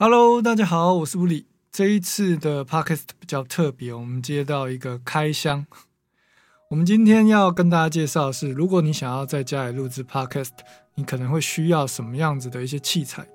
[0.00, 1.48] Hello，大家好，我是吴里。
[1.72, 5.66] 这一次的 Podcast 比较特别，我们接到一个开箱。
[6.70, 10.50] 我们今天要跟大家介绍的是，如果你想要在家里录制 Podcast，
[10.94, 13.26] 你可能会需要什么样子的一些器材。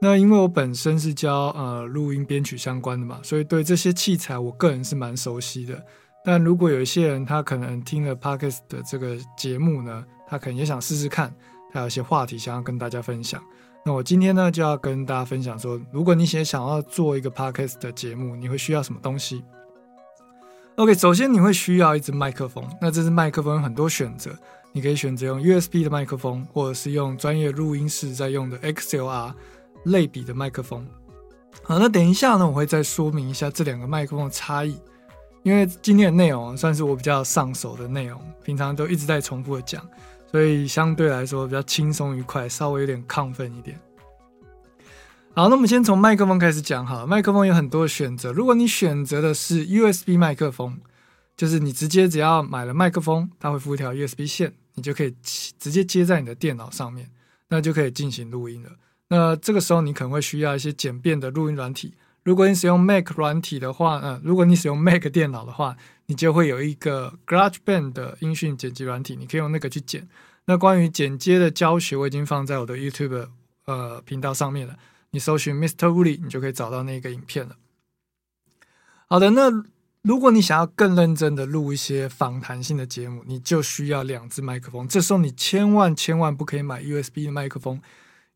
[0.00, 5.84] 那因为我本身是教呃录音编曲相关的嘛，所以对这些器材我个人是蛮熟悉的。
[6.24, 11.36] 但如果有一些人他可能听了 Podcast 的这个节目呢，他可能也想试试看，
[11.70, 13.42] 他有一些话题想要跟大家分享。
[13.86, 19.44] 那我今天呢就要跟大家分享说，如果你想想要做一个 podcast 的节目，你会需要什么东西
[20.74, 22.68] ？OK，首先你会需要一支麦克风。
[22.82, 24.36] 那这支麦克风有很多选择，
[24.72, 29.32] 你可以选择用 USB 的麦克风，或者是用专业录音室在用的 XLR
[29.84, 30.84] 类比的麦克风。
[31.62, 34.76] 好，那等一下呢，我会再说明一下这两个麦克风的差异，
[35.44, 39.80] 因为今天的内容算是我比较上手的内容，平常都一直在重复的讲。
[40.36, 43.80] 所以相对来说比较轻松愉快，稍微有点亢奋一点。
[45.32, 47.06] 好，那我们先从麦克风开始讲哈。
[47.06, 50.76] 麦克风有很多选择，如果你选择的是 USB 麦克风，
[51.38, 57.08] 就是你直接只要买了麦克风，它会附一条 USB 线，你就可以直接接在你的电脑上面，
[57.48, 58.72] 那就可以进行录音了。
[59.08, 61.94] 那这个时候你可能会需要一些简便的录音软体。
[62.24, 70.08] 如果你使用 Mac 软体的话，嗯，如果你使用 Mac 电脑的话，你就会有一个 GarageBand 的音讯剪辑软体，你可以用那个去剪。
[70.46, 73.28] 那关于剪接的教学，我已经放在我的 YouTube
[73.64, 74.76] 呃频道上面了。
[75.10, 75.88] 你搜寻 Mr.
[75.88, 77.56] Wooly，你就可以找到那个影片了。
[79.08, 79.64] 好的，那
[80.02, 84.86] 如果你想要更认真的录一些访谈性的节目，你就需要两支麦克风。
[84.86, 87.80] 这时候你千万千万不可以买 USB 的麦克风，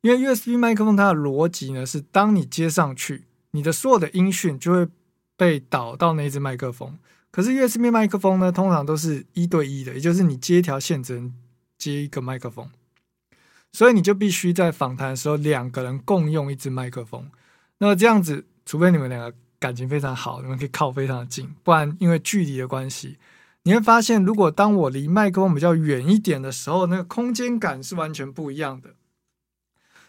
[0.00, 3.24] 因为 USB 麦克风它的逻辑呢是，当你接上去。
[3.52, 4.88] 你的所有的音讯就会
[5.36, 6.96] 被导到那只麦克风，
[7.30, 11.32] 可是 USB 麦克风呢，通常都是一对一的，也就是你接一条线只能
[11.78, 12.68] 接一个麦克风，
[13.72, 17.30] 所以你就必须在访谈的时候两个人共用一支麦克风。
[17.78, 23.16] 那这样子，除非你们两个感情非常好，你们可以靠非常的近，不然因为距离的关系，
[23.62, 28.90] 你会发现，如果当我离麦克风比较远一点的时候，那个空间感是完全不一样的。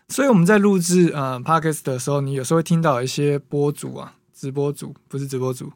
[0.07, 5.71] 所以我们在录制呃 podcast 的时候，你有时候会听到一些播主啊，直播主不是直播主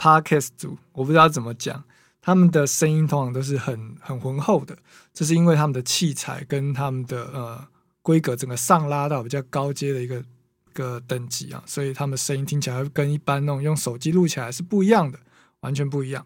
[0.00, 1.84] ，podcast 组，我不知道怎么讲，
[2.22, 4.78] 他们的声音通常都是很很浑厚的，
[5.12, 7.68] 这是因为他们的器材跟他们的呃
[8.00, 10.24] 规格整个上拉到比较高阶的一个
[10.72, 15.18] 个等级啊，所以他们声音听起来跟一般那种用手机录起来是不一样的，
[15.60, 16.24] 完全不一样。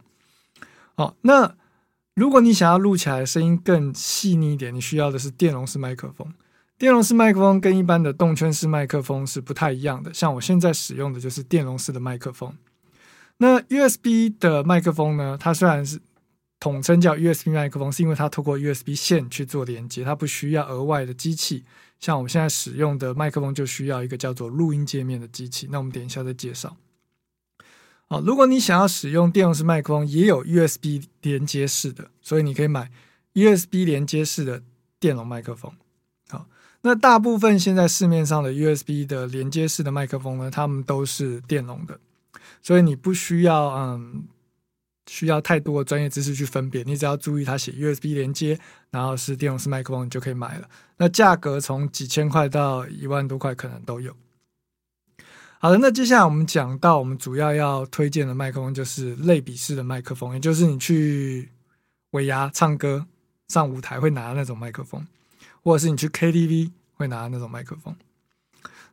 [0.95, 1.57] 好，那
[2.15, 6.33] 如果你想要录起来声音更细腻一点，你需要的是电容式麦克风。
[6.79, 10.13] 电容式麦克风跟一般的动圈式麦克风是不太一样的。
[10.15, 12.57] 像我现在使用的就是电容式的麦克风。
[13.39, 15.37] 那 USB 的麦克风呢？
[15.39, 16.01] 它虽然是
[16.61, 21.65] 统称叫 USB 麦克风，是因为它透过 USB 线去做连接，它不需要额外的机器。
[22.01, 25.69] 像我们现在使用的麦克风就需要一个叫做录音界面的机器。
[25.71, 26.77] 那我们等一下再介绍。
[28.07, 32.91] 好，如果你想要使用电容式麦克风，也有 USB 连接式的，所以你可以买
[33.33, 34.63] USB 连接式的
[35.01, 35.73] 电容麦克风。
[36.29, 36.47] 好
[36.83, 41.99] 那大部分现在市面上的 USB 的连接式的麦克风呢，它们都是电容的，
[42.65, 44.25] 所以你不需要嗯
[45.07, 48.59] 需要太多的专业知识去分辨，你只要注意它写 USB 连接，
[48.91, 50.69] 然后是电容式麦克风，你就可以买了。
[50.97, 54.17] 那价格从几千块到一万多块可能都有。
[55.61, 61.51] 好的，那接下来我们讲到我们主要要推荐的麦克风就是类比式的麦克风，也就是你去
[62.11, 63.07] 尾牙唱歌
[63.47, 65.07] 上舞台会拿的那种麦克风。
[65.63, 67.97] 或者是你去 KTV 会拿的那种麦克风，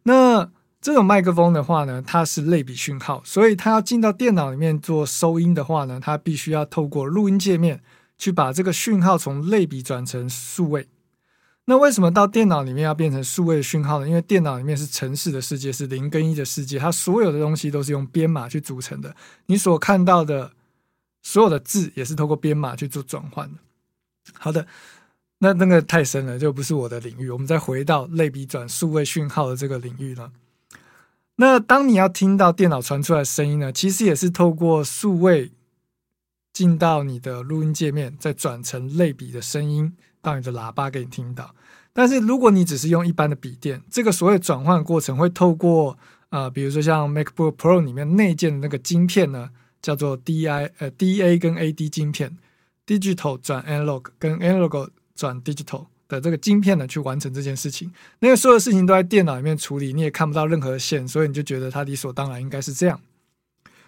[0.03, 0.49] 那
[0.81, 7.81] 这种麦克风的话呢，它是类比讯号，所以它要进到电脑里面做收音的话呢，它必须要透过录音界面
[8.17, 10.87] 去把这个讯号从类比转成数位。
[11.65, 14.07] 那为什么到电脑里面要变成数位的讯号呢？
[14.07, 19.15] 因为电脑里面是城市的世界，是零跟一的世界，它所有的东西都是用编码去组成的，
[19.45, 20.51] 你所看到的
[21.21, 23.59] 所有的字也是透过编码去做转换的。
[24.33, 24.65] 好的。
[25.43, 27.27] 那那个太深了，就不是我的领域。
[27.27, 30.31] 我们再回到类比转数位讯号的这个领域呢。
[31.35, 35.51] 那当你要听到电脑传出来的声音呢，其实也是透过数位
[36.53, 41.55] 进到你的录音界面，再转成类比的声音到你的喇叭给你听到。
[41.93, 45.97] 但是如果你只是用一般的笔电，这个所谓转换过程会透过
[46.29, 49.49] 呃，比如说像 MacBook Pro 里面内建的那个晶片呢，
[49.81, 52.37] 叫做 DI 呃 DA 跟 AD 晶片
[52.85, 54.89] ，Digital 转 Analog 跟 Analog。
[55.13, 57.91] 转 digital 的这个晶片呢，去完成这件事情。
[58.19, 62.99] 那个所有事情都在电脑里面处理，你也看不到任何线，所以你就觉得它理所当然应该是这样。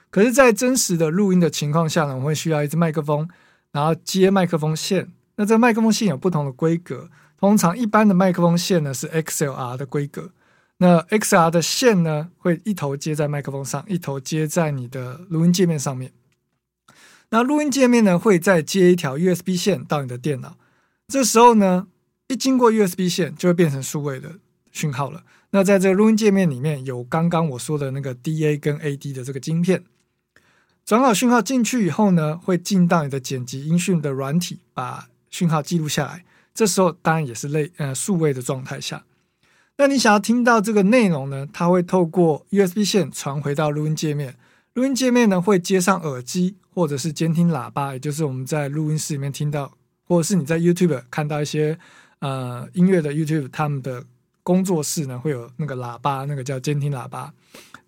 [0.09, 3.27] 可是，在真实的录音的情况下呢，我们会需要一支麦克风，
[3.71, 5.11] 然后接麦克风线。
[5.35, 7.09] 那这麦克风线有不同的规格，
[7.39, 10.31] 通常一般的麦克风线呢是 XLR 的规格。
[10.77, 16.11] 那 XR 的线呢，会一头接在麦克风上，一头接在你的录音界面上面。
[17.29, 20.57] 那录音界面呢，会再接一条 USB 线到你的电脑。
[21.07, 21.87] 这时候呢，
[22.33, 24.39] 一经过 USB 线，就会变成数位的
[24.71, 25.23] 讯号了。
[25.51, 29.83] 那在这个录音界面里面有刚刚我说的那个 DA 跟 AD 的这个晶片，
[30.83, 36.25] 转好讯号进去以后呢，会进到你的剪辑音讯的软体，把讯号记录下来。
[36.55, 39.03] 这时候当然也是类呃数位的状态下。
[39.77, 44.35] 那你想要听到这个内容呢，它会透过 USB 线传回到录音界面，
[44.73, 49.77] 录音界面呢会接上耳机或者是监听喇叭，也就是我们在录音室里面听到，
[50.07, 51.77] 或者是你在 YouTube 看到一些
[52.23, 54.03] 呃音乐的 YouTube 他们的。
[54.45, 57.33] 工作室呢会有那个喇叭，那个叫监听喇叭。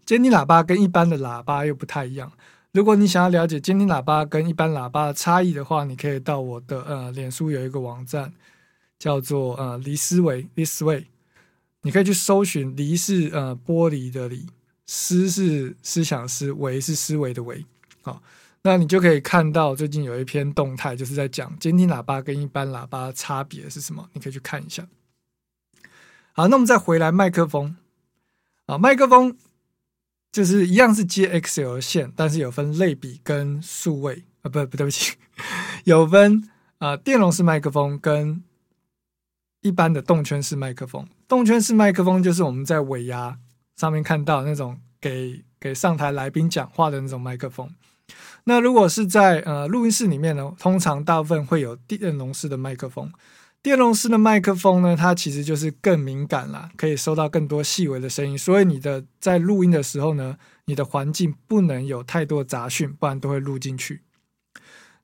[0.06, 2.32] 监听喇叭跟一般的喇叭又不太一样。
[2.72, 8.32] 如果你想要了解监听喇叭跟一般喇叭的差异的话，你可以到我的呃脸书有一个网站
[8.98, 11.08] 叫做呃离思维 This Way，
[11.82, 14.48] 你可以去搜寻离是呃玻璃的离，
[14.86, 17.66] 思是思想思，维是思维的维。
[18.02, 18.24] 好，
[18.67, 24.88] 那你就可以看到最近有一篇动态，就是在讲监听喇叭跟一般喇叭差别是什么，你可以去看一下。
[26.33, 27.77] 好，那我们再回来麦克风。
[28.65, 29.38] 啊，麦克风
[30.31, 35.15] 就是一样是接 XL 线，但是有分类比跟数位啊，不不对不起，
[35.85, 38.44] 有分啊电容式麦克风跟
[39.62, 41.07] 一般的动圈式麦克风。
[41.27, 43.38] 动圈式麦克风就是我们在尾牙
[43.75, 47.69] 上面看到那种给给上台来宾讲话的那种麦克风。
[48.46, 53.12] 那如果是在呃录音室里面呢，通常大部分会有电容式的麦克风。
[53.63, 58.38] 电容式的麦克风呢，它其实就是更敏感啦，可以收到更多细微的声音。
[58.38, 64.04] 所以你的在录音的时候呢，你的环境不能有太多杂讯，不然都会录进去。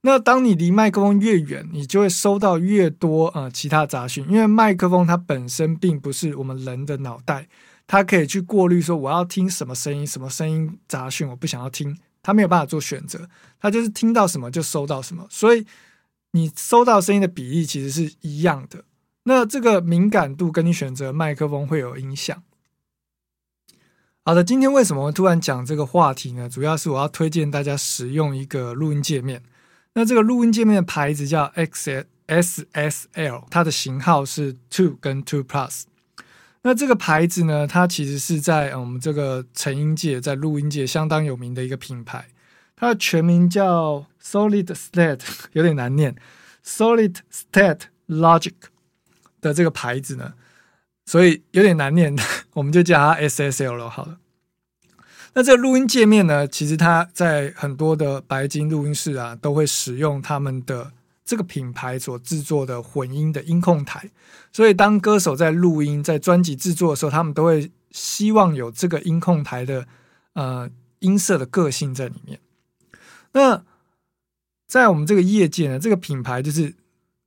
[0.01, 7.47] 那当你离麦克风越远，你就会收到越多呃其他杂讯，因为麦克风它本身并不是我们人的脑袋，
[7.87, 13.29] 它可以去过滤说我要听什么声音，什么声音杂讯我不想要听，他没有办法做选择，
[13.59, 15.65] 他就是听到什么就收到什么，所以。
[16.33, 18.85] 你收到声音的比例其实是一样的，
[19.23, 22.41] 那这个敏感度跟你选择麦克风会有影响。
[24.23, 26.47] 好的，今天为什么突然讲这个话题呢？
[26.47, 29.43] 主要是我要推荐大家使用一个录音界面。
[29.95, 35.81] 那这个录音界面的牌子叫 X S S L，它的型号是 Two 跟 Two Plus。
[36.63, 42.27] 那这个牌子呢，它其实是在我们这个成音界、在录音界相当有名的一个品牌。
[42.75, 45.21] 它的全名叫 Solid State，
[45.53, 46.15] 有点难念。
[46.63, 48.53] Solid State Logic
[49.39, 50.33] 的这个牌子呢，
[51.05, 52.15] 所以有点难念，
[52.53, 53.89] 我们就叫它 SSL 了。
[53.89, 54.19] 好了，
[55.33, 60.91] 那这个录音界面呢，其实它在很多的白金录音室啊，都会使用他们的
[61.31, 64.11] 这个品牌所制作的混音的音控台。
[64.51, 69.87] 所以当歌手在录音、在专辑制作的时候，他们都会希望有这个音控台的
[70.33, 70.69] 呃
[70.99, 72.41] 音色的个性在里面。
[73.31, 73.63] 那
[74.67, 76.75] 在我们这个业界呢，这个品牌就是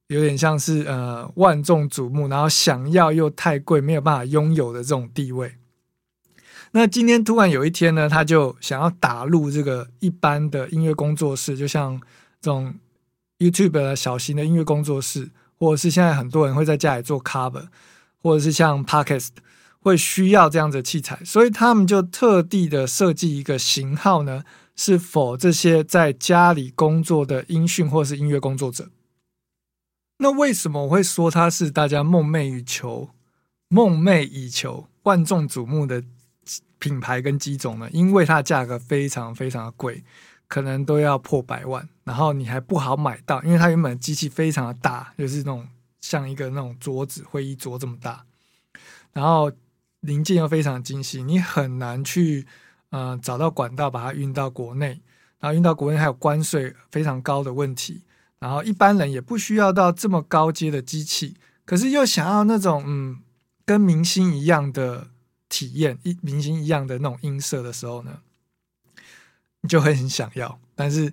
[0.08, 5.54] 有点像是呃万众瞩目，然后想要又太贵，没有办法拥有的这种地位。
[6.72, 11.98] 那今天突然有一天呢，他就想要打入这个一般的音乐工作室，就像
[12.42, 12.74] 这种
[13.50, 17.66] YouTube 的小型的音乐工作室，或者是现在很多人会在家里做 cover，
[18.22, 19.30] 或者是像 Podcast
[19.80, 24.44] 会需要这样的器材，所以他们就特地的设计一个型号呢。
[24.76, 28.90] 是否这些在家里工作的音讯或是音乐工作者？
[30.18, 33.10] 那为什么我会说它是大家梦寐以求、
[33.68, 36.02] 梦寐以求、万众瞩目的
[36.80, 37.88] 品牌跟机种呢？
[37.92, 40.02] 因为它的价格非常非常的贵，
[40.54, 45.66] 可能都要破百万，然后你还不好买到，因为它原本机器非常的大，就是那种
[46.00, 48.24] 像一个那种桌子、会议桌这么大，
[49.12, 49.50] 然后
[49.98, 52.46] 零件又非常精细，你很难去。
[52.96, 55.00] 嗯，找到管道把它运到国内，
[55.40, 58.02] 然后运到国内还有关税非常高的问题，
[58.38, 61.34] 然后一般人也不需要到这么高阶的机器，
[61.64, 63.18] 可是又想要那种嗯
[63.64, 65.08] 跟明星一样的
[65.48, 68.20] 体验，一明星一样的那种音色的时候呢，
[69.68, 71.12] 就会很想要，但是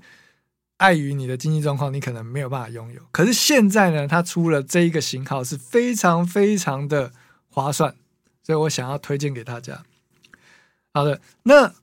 [0.78, 3.02] 碍于你的经济状况，你可能没有办法拥有。
[3.12, 7.12] 可是现在呢，它出了这一个型号是非常非常的
[7.50, 7.96] 划算，
[8.44, 9.84] 所以我想要推荐给大家。
[10.94, 11.74] 好的，那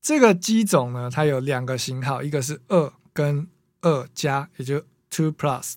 [0.00, 3.48] 这个机种呢，它有两个型号，一个是二跟
[3.82, 5.74] 二加，也就 Two Plus。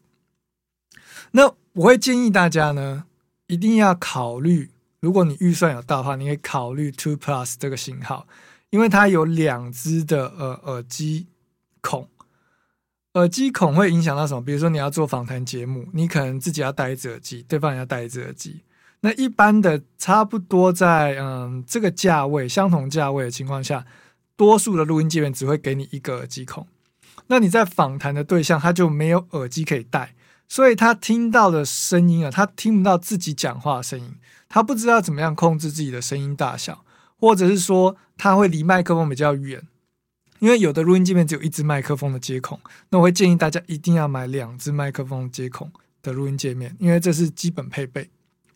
[1.32, 3.06] 那我会建议大家呢，
[3.48, 4.70] 一定要考虑，
[5.00, 8.28] 如果你预算有到的话，你可以考虑 Two Plus 这个型号，
[8.70, 11.28] 因为它有两只的呃耳机
[11.82, 12.08] 孔。
[13.14, 14.42] 耳机孔会影响到什么？
[14.42, 18.62] 比如说你要做访谈节目，你可能自己要戴一只耳机，对方也要戴一只耳机。
[19.02, 23.86] 那一般的差不多在嗯这个价位相同价位的情况下，
[24.36, 26.68] 多数的录音界面只会给你一个耳机孔。
[27.28, 30.16] 那你在访谈的对象他就没有耳机可以戴，
[30.48, 34.16] 所以他听到的声音啊，他听不到自己讲话的声音，
[34.48, 36.84] 他不知道怎么样控制自己的声音大小，
[37.20, 39.62] 或者是说他会离麦克风比较远，
[40.40, 42.60] 因为有的录音界面只有一支麦克风的接孔，
[42.90, 45.72] 那我会建议大家一定要买两支麦克风接孔
[46.02, 48.10] 的录音界面，因为这是基本配备。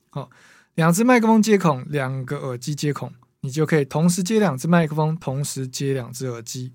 [0.09, 0.29] 好，
[0.75, 6.71] 两支麦克风接孔，两个耳机接孔，你就可以同时接两支麦克风，同时接两只耳机。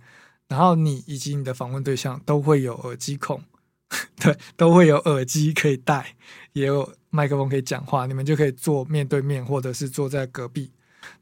[0.49, 3.43] 然后你以及你的访问对象都会有耳机孔，
[4.19, 6.17] 对，都会有耳机可以戴，
[6.53, 10.71] 也有麦克风可以讲话，你们就可以坐面对面，或者是坐在隔壁。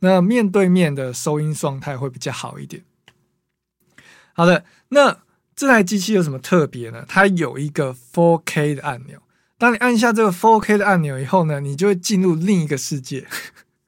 [0.00, 2.84] 那面对面的收音状态会比较好一点。
[4.32, 5.18] 好的，那
[5.54, 7.04] 这台机器有什么特别呢？
[7.08, 9.20] 它有一个 4K 的按钮，
[9.56, 13.26] 当你按下这个 4K 的按钮以后呢，你就会进入另一个世界。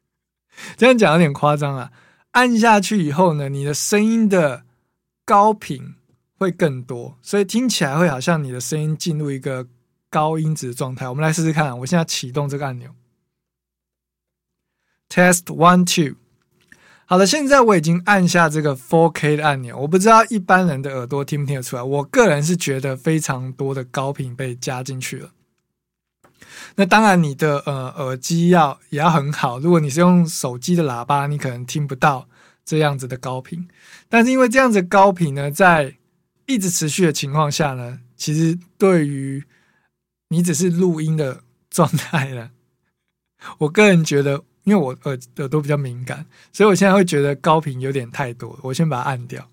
[0.77, 1.93] 这样讲有点夸张啊！
[2.33, 4.65] 按下去以后呢，你的声音的
[5.25, 5.95] 高频
[6.39, 9.67] 会更多，所以听起来会好像你的声音进入一个
[10.09, 11.09] 高音质的状态。
[11.09, 12.91] 我们来试试看，我现在启动这个按钮
[15.09, 16.17] ，Test One Two。
[17.07, 21.83] 好了，现在我已经按下这个 4K 的按钮，我不知道一般人的耳朵听不听得出来。
[21.83, 25.31] 我个人是觉得非常多的高频被加进去了。
[26.77, 29.59] 那当然，你的呃耳机要也要很好。
[29.59, 32.29] 如果你是用手机的喇叭，你可能听不到。
[32.65, 33.67] 这样子的高频，
[34.11, 35.97] 但是因为这样子高频呢，在
[36.45, 39.43] 一直持续的情况下呢，其实对于
[40.29, 42.51] 你只是录音的状态呢，
[43.61, 49.49] 我个人觉得，因为我耳耳朵比较敏感，所以我现在会觉得高频有点太多，我先把它按掉。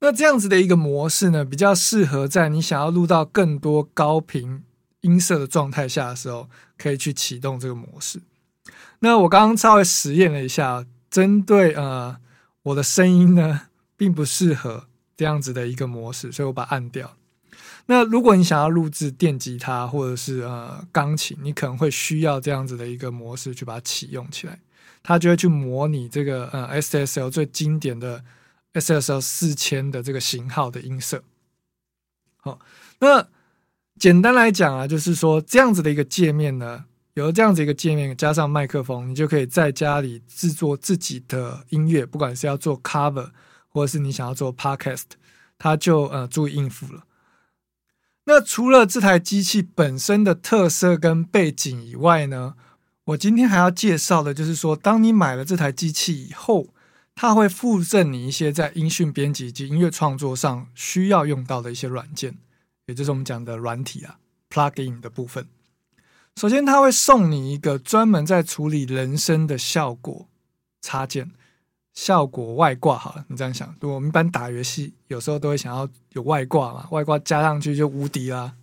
[0.00, 4.62] 那这样子的一个模式呢，比较适合在你想要录到更多高频
[5.00, 8.20] 音色的状态下的时候，可以去启动这个模式。
[9.00, 10.86] 那我刚刚稍微实验了一下。
[11.10, 12.18] 针对呃
[12.64, 13.62] 我的声音呢，
[13.96, 17.16] 并不适合这样子的一个模式，所以我把它按掉。
[17.90, 24.60] 那如果你想要录制电吉他或者是呃钢琴，你可能会需要这样子的一个模式去把它启用起来，
[25.02, 28.22] 它就会去模拟这个呃 SSL 最经典的
[28.74, 31.24] SSL 四千的这个型号的音色。
[32.36, 32.60] 好，
[33.00, 33.26] 那
[33.98, 36.84] 简单来讲啊，就是说这样子的一个界面呢。
[37.14, 43.30] 有这样子一个界面，加上麦克风，你就可以在家里制作自己的音乐，不管是要做 cover，
[43.70, 45.02] 或者是你想要做 podcast，
[45.58, 47.02] 它就呃足以应付了。
[48.28, 52.56] 那除了这台机器本身的特色跟背景以外呢，
[53.04, 56.66] 我今天还要介绍的就是说，当你买了这台机器以后，
[57.14, 62.36] 它会附赠你一些在音讯编辑及音乐创作上需要用到的一些软件，
[62.84, 64.18] 也就是我们讲的软体啊
[64.50, 65.46] ，plugin 的部分。
[66.36, 70.28] 首先，它会送你一个专门在处理人声的效果
[70.82, 71.30] 插件，
[71.98, 72.96] 效果外挂。
[72.96, 78.54] 好了，你这样想，我们一般打游戏有时候都会想要有外挂嘛，外挂加上去就无敌啦。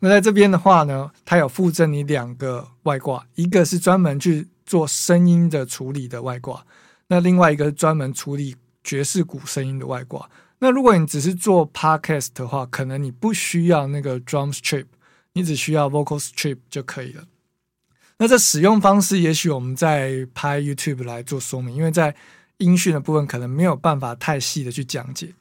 [0.00, 6.64] 那在这边的话呢，它有附赠你两个外挂，一个是专门去做声音的处理的外挂，
[7.08, 10.30] 那另外一个是专门处理爵士鼓声音的外挂。
[10.60, 14.86] 那如果你只是做 podcast 的话，可能你不需要那个 drum strip。
[15.36, 17.24] 你只需要 Vocal Strip 就可以了。
[18.18, 22.14] 那这使用方式，也许我们在拍 YouTube 来做说明，因为在
[22.58, 25.34] 音讯的部分可能没有办法太细的去讲解。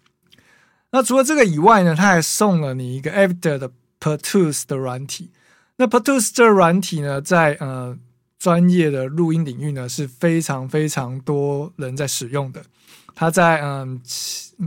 [0.91, 5.31] 那除了这个以外呢，他还送了你一个 Avder 的 Pro Tools 的软体。
[5.77, 7.97] 那 Pro Tools 这软体呢，在呃
[8.37, 12.63] 专业的录音领域呢是非常非常多人在使用的。
[13.15, 14.01] 它在嗯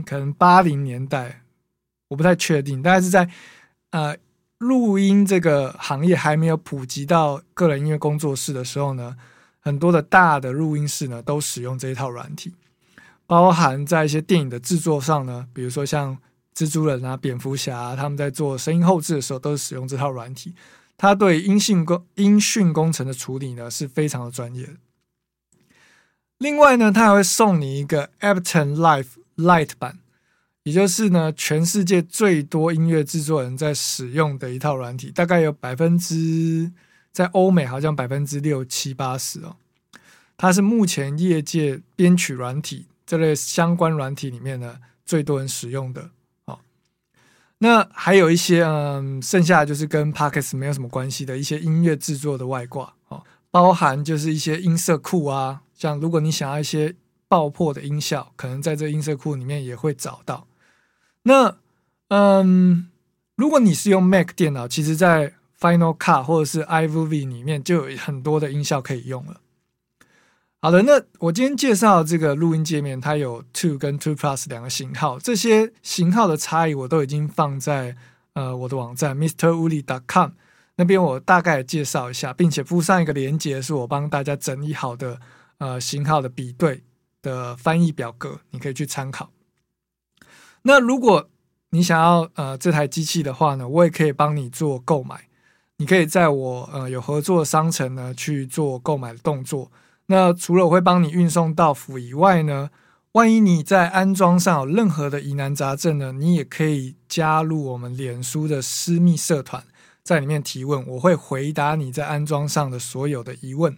[0.05, 1.41] 可能八零年代，
[2.09, 3.29] 我不太确定，大概是在
[3.91, 4.15] 呃。
[4.59, 9.15] 录音这个行业还没有普及到个人音乐工作室的时候呢，
[9.67, 12.53] 很多的大的录音室呢都使用这一套软体，
[13.25, 16.17] 包含在一些电影的制作上呢，比如说像
[16.55, 20.55] 蜘蛛人啊、蝙蝠侠，他们在做声音后置的时候都是使用这套软体。
[20.95, 24.69] 它对音讯工音讯工程的处理呢是非常的专业。
[26.37, 29.99] 另外呢，它还会送你一个 Ableton Live Lite 版。
[30.63, 36.71] 也就是呢，全世界最多音乐制作人在使用的一套软体，大概有百分之
[37.17, 39.55] 在欧美好像百分之六七八十哦。
[40.37, 46.11] 它是目前业界编曲软体这类相关软体里面呢最多人使用的
[46.45, 46.59] 哦。
[47.57, 56.93] 那还有一些嗯，剩下就是跟 p o c k e t 没有什么关系的一些音乐制作的外挂哦，包含就是一些音色库啊，像如果你想要一些
[57.27, 60.45] 爆破的音效，可能在这音色库里面也会找到。
[61.23, 61.57] 那，
[62.09, 62.91] 嗯，
[63.35, 69.41] 如果你是用 Mac 电脑，其实，在 Final Cut 或者是 iMovie 里面就有很多的音效可以用了。
[70.59, 77.95] 好的，那我今天介绍这个录音界面，它有 Two 跟 Two Plus 两个型号，这些型号的差异我都已经放在
[78.33, 80.31] 呃我的网站 MrWooly.com
[80.75, 85.19] 那边，我大概介绍一下，并且附上一个连接，是我帮大家整理好的
[85.59, 86.83] 呃型号的比对
[87.21, 89.31] 的翻译表格，你可以去参考。
[90.63, 91.29] 那如果
[91.69, 95.26] 你想要呃这台机器的话呢，我也可以帮你做购买，
[95.77, 99.71] 你可以在我呃有合作商城呢去做购买的动作。
[100.07, 102.69] 那除了我会帮你运送到府以外呢，
[103.11, 109.63] 万一你在安装上有任何的疑难杂症呢，你也可以加入我们脸书的私密社团，
[110.03, 113.77] 在里面提问，我会回答你在安装上的所有的疑问。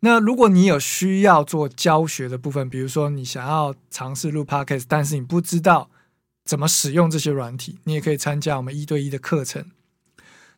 [0.00, 5.88] 那如果你有需要做教学的部分，比如说你想要尝试录 podcast，但是你不知道
[6.44, 9.64] 怎么使用这些软体，你也可以参加我们一对一的课程。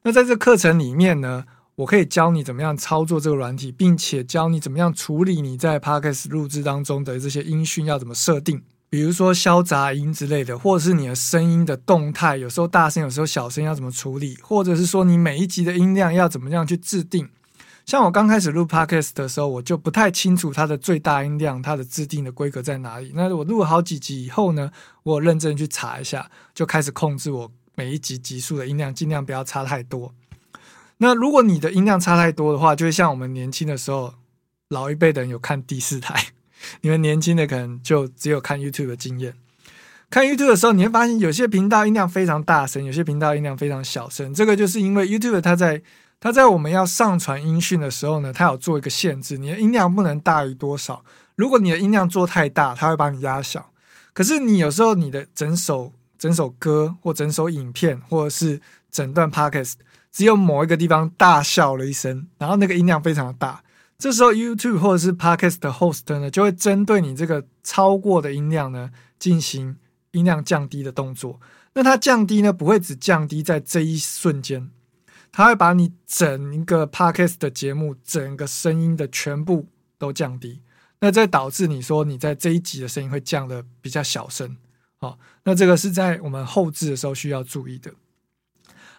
[0.07, 1.45] 那在这课程里面呢？
[1.75, 17.29] 我可以教你怎么样操作这个软体，并且教你怎么样处理你在 Podcast 录制当中的这些音讯要怎么设定，比如说消杂音之类的，或者是你的声音的动态，有时候大声，有时候小声要怎么处理，或者是说你每一集的音量要怎么样去制定。
[17.85, 23.11] 像我刚开始录 Podcast 的时候，我就不太清楚它的最大音量，它的制定的规格在哪里。
[23.17, 24.71] 那我录了好几集以后呢，
[25.03, 30.15] 我认真去查一下，就开始控制我每一集集数的音量，尽量不要差太多。
[30.97, 34.15] 那如果你的音量差太多的话，就会像我们年轻的时候，
[34.69, 36.29] 老一辈的人有看第四台，
[36.81, 39.35] 你们年轻的可能就只有看 YouTube 的经验。
[40.09, 44.33] 看 YouTube 的时候，你会发现有些频道音量非常大声，有些频道音量非常小声。
[44.33, 45.83] 这个就是因为 YouTube 它在
[46.19, 51.05] 它在我们要上传音讯的时候呢，它有做一个限制，你的音量不能大于多少。
[51.35, 53.71] 如果你的音量做太大，它会把你压小。
[54.15, 59.75] 可是你有时候你的整首整首歌或整首影片或者是整段 Podcast。
[60.13, 63.63] 只有某一个地方大笑了一声，然后那个音量非常的大，
[63.99, 69.77] 这时候 YouTube 或者是 Podcast 的 host 呢，就会针对你这个超过的音量呢，进行
[70.13, 71.39] 音量降低的动作。
[71.75, 74.71] 那它降低呢，不会只降低在这一瞬间，
[75.31, 80.63] 它会把你整一个 Podcast 的节目整个声音的全部都降低。
[81.01, 84.57] 那这导致你说你在这一集的声音会降的比较小声。
[84.99, 87.93] 好，那这个是在我们后置的时候需要注意的。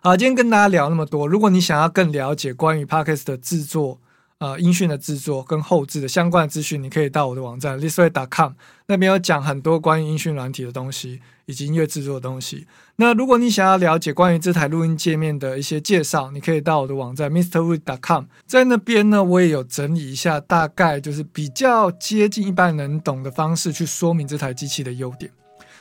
[0.01, 1.27] 好，今天跟大家聊那么多。
[1.27, 3.99] 如果你想要更了解关于 podcast 的制作、
[4.38, 8.53] 呃音讯的制作跟后置的相关的资讯，你可以到我的网站 listway.com
[8.86, 12.67] 那边有讲很多关于音讯软体的东西以及音乐制作的东西。
[12.97, 25.31] 那如果你想要了解关于这台录音界面的一些介绍，你可以到我的网站 mrwood.com，在那边呢，我也有整理一下，大概就是比较接近一般人懂的方式去说明这台机器的优点。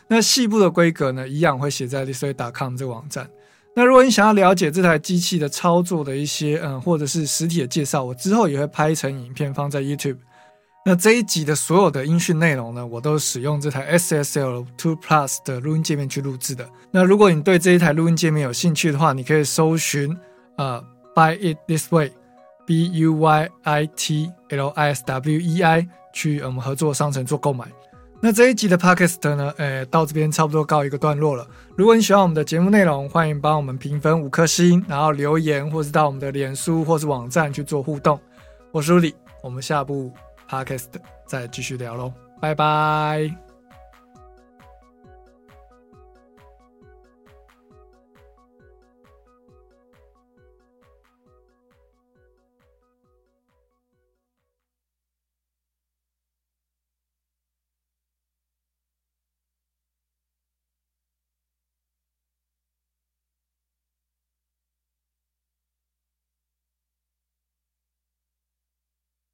[0.08, 3.28] 那细部的规格呢，一样会写在 listway.com 这个网站。
[3.74, 10.16] 那如果你想要了解这台机器的操作的一些嗯，或者是实体的介绍，我之后也会拍成影片放在 YouTube。
[10.84, 16.66] 那这一集的所有的音讯内容呢，我都使用这台 SSL Two Plus 的录音界面去录制的。
[16.92, 20.16] 那如果你对这一台录音界面有兴趣的话，你可以搜寻
[20.56, 20.82] 呃
[21.14, 27.66] Buy It This Way，B U Y I T L I S W E I，去我们合作商城做购买。
[28.20, 31.46] 那这一集的 podcast 呢，诶，到这边差不多告一个段落了。
[31.76, 38.18] 如果你喜欢我们的节目内容，欢迎帮我们评分五颗星，然后留言，或是到我们的脸书或是网站去做互动。
[38.72, 40.12] 我是李，我们下部
[40.50, 40.86] podcast
[41.26, 43.45] 再继续聊喽，拜拜。